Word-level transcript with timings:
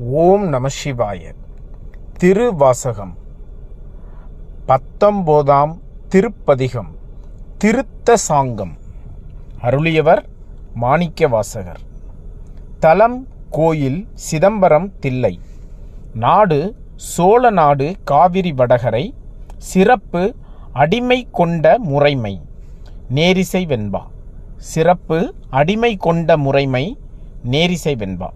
ஓம் 0.00 0.48
நம 0.48 0.68
சிவாய. 0.84 1.34
திருவாசகம். 2.18 3.16
பத்தொம்போதாம் 4.68 5.78
திருப்பதிகம். 6.08 6.96
திருத்த 7.58 8.16
சாங்கம். 8.28 8.70
அருளியவர் 9.62 10.22
மாணிக்க 10.74 11.28
வாசகர். 11.28 11.80
தலம் 12.80 13.26
கோயில் 13.50 14.08
சிதம்பரம் 14.14 14.98
தில்லை. 14.98 15.40
நாடு 16.14 16.76
சோழ 16.96 17.50
நாடு 17.50 17.96
காவிரி 18.04 18.52
வடகரை. 18.52 19.14
சிறப்பு 19.56 20.34
அடிமை 20.72 21.28
கொண்ட 21.32 21.78
முறைமை. 21.78 22.40
நேரிசை 23.14 23.66
வெண்பா. 23.66 24.00
சிறப்பு 24.56 25.34
அடிமை 25.50 25.96
கொண்ட 25.96 26.36
முறைமை. 26.36 26.98
நேரிசை 27.50 27.96
வெண்பா. 27.96 28.28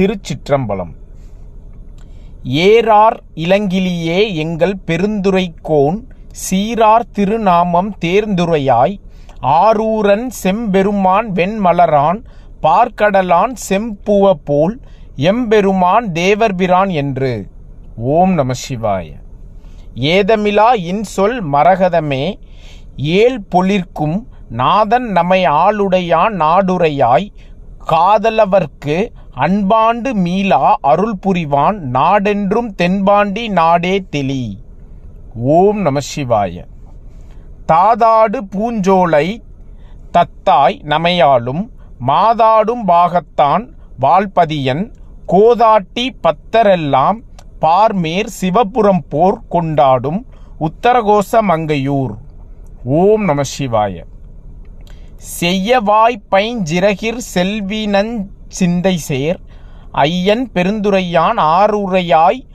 திருச்சிற்றம்பலம். 0.00 0.92
ஏறார் 2.44 3.16
இளங்கிலியே 3.34 4.34
எங்கள் 4.34 4.76
பெருந்துரைக்கோன் 4.86 5.98
சீரார் 6.42 7.10
திருநாமம் 7.12 7.94
தேர்ந்துரையாய் 8.04 8.96
ஆரூரன் 9.40 10.26
செம்பெருமான் 10.42 11.32
வெண்மலரான் 11.32 12.20
பார்க்கடலான் 12.62 13.54
செம்புவ 13.68 14.32
போல் 14.44 14.80
எம்பெருமான் 15.16 16.12
தேவர்பிரான் 16.12 16.90
என்று. 16.92 17.48
ஓம் 17.96 18.34
நம 18.34 18.52
சிவாய. 18.68 19.08
ஏதமிலா 19.94 20.70
இன்சொல் 20.92 21.36
மரகதமே 21.52 22.24
ஏல் 22.96 23.40
பொலிர்க்கும் 23.54 24.18
நாதன் 24.48 25.08
நமை 25.10 25.44
ஆளுடையான் 25.44 26.34
நாடுரையாய் 26.42 27.28
காதலவர்க்கு 27.90 28.96
அன்பாண்டு 29.40 30.12
மீளா 30.12 30.76
அருள் 30.80 31.16
புரிவான் 31.26 31.78
நாடென்றும் 31.94 32.68
தென்பாண்டி 32.74 33.48
நாடே 33.48 34.04
தெளி. 34.10 34.58
ஓம் 35.34 35.80
நம 35.80 35.98
சிவாய. 36.14 36.64
தாதாடு 37.66 38.38
பூஞ்சோலை 38.50 39.42
தத்தாய் 40.12 40.78
நமையாளும் 40.82 41.70
மாதாடும் 42.06 42.84
பாகத்தான் 42.86 43.64
வால்பதியன் 44.00 44.92
கோதாட்டி 45.28 46.06
பத்தரெல்லாம் 46.22 47.18
பார்மேர் 47.60 48.32
சிவபுரம் 48.40 49.04
போர் 49.08 49.42
கொண்டாடும் 49.48 50.26
உத்தரகோச 50.60 51.42
மங்கையூர். 51.48 52.14
ஓம் 52.84 53.24
நம 53.24 53.42
சிவாய. 53.58 54.04
செய்யவாய் 55.40 56.18
பைஞ்சிறகிர் 56.30 57.20
செல்வினஞ் 57.34 58.14
சிந்தை 58.48 58.96
சேர் 58.96 59.40
ஐயன் 59.92 60.50
பெருந்துரையான் 60.54 61.38
ஆறுரையாய் 61.38 62.46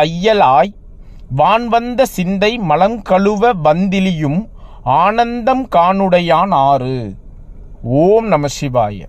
தையலாய் 0.00 0.72
வான்வந்த 1.36 2.02
சிந்தை 2.02 2.58
மலங்கழுவ 2.58 3.52
வந்திலியும் 3.64 4.48
ஆனந்தம் 4.82 5.68
காணுடையான் 5.68 6.50
ஆறு. 6.50 7.14
ஓம் 7.82 8.26
நம 8.26 8.46
சிவாய. 8.60 9.06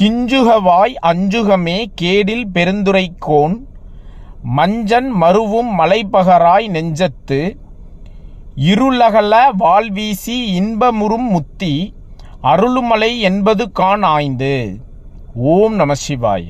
கிஞ்சுகவாய் 0.00 0.94
அஞ்சுகமே 1.02 1.84
கேடில் 2.00 2.44
பெருந்துரைக்கோன் 2.54 3.68
மஞ்சன் 4.56 5.10
மருவும் 5.20 5.70
மலைபகராய் 5.78 6.68
நெஞ்சத்து 6.68 7.56
இருளகல 8.56 9.36
வாழ்வீசி 9.58 10.40
இன்பமுறும் 10.54 11.28
முத்தி 11.28 11.94
அருளுமலை 12.42 13.20
என்பது 13.20 13.72
கான் 13.72 14.02
ஆய்ந்து. 14.02 14.80
ஓம் 15.34 15.74
நம 15.74 15.92
சிவாய. 16.08 16.42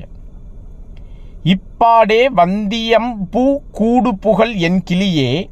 இப்பாடே 1.43 2.27
வந்தியம் 2.35 3.15
பூ 3.31 3.61
கூடு 3.71 4.17
புகழ் 4.17 4.53
என் 4.53 4.83
கிளியே 4.91 5.49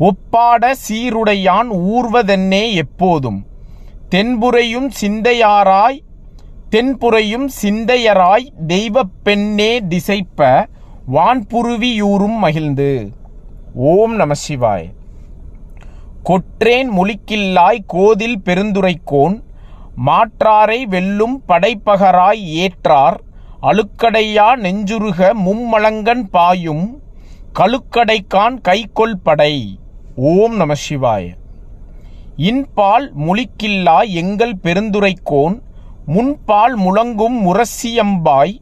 ஒப்பாட 0.00 0.72
சீருடையான் 0.88 1.70
ஊர்வதென்னே 1.70 2.74
எப்போதும். 2.74 3.46
தென்புறையும் 4.10 4.90
சிந்தையாராய் 5.00 6.02
தென்புறையும் 6.70 7.48
சிந்தையராய் 7.62 8.46
தெய்வப் 8.66 9.10
பெண்ணே 9.22 9.80
திசைப்ப 9.80 10.68
வான்புருவியூரும் 11.12 12.36
மகிழ்ந்து. 12.36 13.12
ஓம் 13.74 14.14
நம 14.14 14.32
சிவாய. 14.48 14.84
கொற்றேன் 16.22 16.90
முழிக்கில்லாய் 16.90 17.78
கோதில் 17.86 18.40
பெருந்துரைக்கோன் 18.44 19.46
மாற்றாரை 20.06 20.86
வெல்லும் 20.86 21.42
படைப்பகராய் 21.48 22.68
ஏற்றார். 22.68 23.20
அழுக்கடையா 23.62 24.56
நெஞ்சுருக 24.56 25.32
மும்மலங்கன் 25.44 26.22
பாயும். 26.30 27.02
கழுக்கடைக்கான் 27.58 28.60
கைக்கொள் 28.68 29.14
படை. 29.22 29.78
ஓம் 30.16 30.56
நம 30.56 30.74
சிவாய. 30.88 31.34
இன்பால் 32.36 33.12
முழிக்கில்லா 33.18 34.08
எங்கள் 34.08 34.54
பெருந்துரைக்கோன். 34.54 35.60
முன்பால் 36.06 36.78
முழங்கும் 36.78 37.46
முரசியம்பாய். 37.46 38.58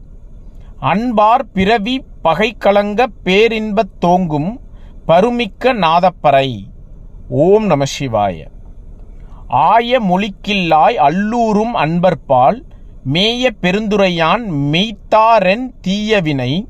அன்பார் 0.80 1.44
பிறவி 1.52 2.04
பகை 2.22 2.56
கலங்க 2.58 3.06
பேரின்பத் 3.24 4.00
தோங்கும். 4.00 4.60
பருமிக்க 5.08 5.72
நாதப்பறை. 5.74 6.62
ஓம் 7.28 7.66
நம 7.66 7.84
சிவாய. 8.00 8.54
ஆய 9.48 10.00
மொழிக்கில்லாய் 10.00 10.94
அல்லூரும் 10.94 11.74
அன்பர்பால் 11.74 12.64
மேய 13.04 13.50
பெருந்துரையான் 13.62 14.44
மெய்த்தாரென் 14.72 15.74
தீயவினை 15.86 16.66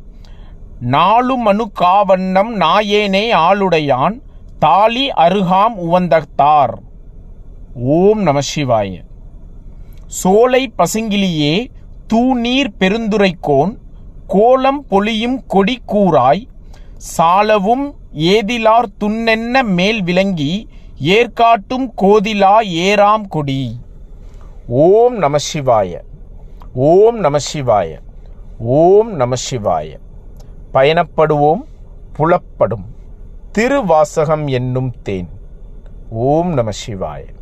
நாளுமனு 0.80 1.62
காவண்ணம் 1.80 2.54
நாயேனே 2.56 3.32
ஆளுடையான் 3.32 4.22
தாலி 4.58 5.10
அருகாம் 5.10 5.74
உவந்தத்தார் 5.76 6.74
ஓம் 7.74 8.22
நம 8.22 8.38
சிவாய. 8.54 9.00
சோலை 10.06 10.72
பசுங்கிலியே 10.78 11.70
தூநீர் 12.12 12.70
பெருந்துரைக்கோன் 12.78 13.78
கோலம் 14.26 14.86
பொலியும் 14.88 15.46
கொடி 15.46 15.80
கூறாய் 15.92 16.46
சாலவும் 16.96 17.94
ஏதிலார் 18.14 18.86
துண்ணென்ன 19.00 19.62
மேல் 19.62 20.02
விளங்கி 20.02 20.68
ஏற்காட்டும் 20.98 21.92
கோதிலா 22.02 22.60
ஏராம் 22.62 23.28
கொடி. 23.28 23.80
ஓம் 24.68 25.16
நம 25.16 25.36
சிவாய. 25.54 26.00
ஓம் 26.74 27.18
நம 27.18 27.36
சிவாய. 27.54 27.98
ஓம் 28.58 29.12
நம 29.14 29.34
சிவாய. 29.50 29.98
பயணப்படுவோம் 30.74 31.64
புலப்படும். 32.12 32.84
திருவாசகம் 33.52 34.46
என்னும் 34.46 34.94
தேன். 35.02 35.28
ஓம் 36.10 36.52
நம 36.52 36.70
சிவாய. 36.86 37.35